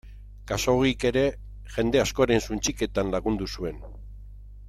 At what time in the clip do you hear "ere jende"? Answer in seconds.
1.09-2.01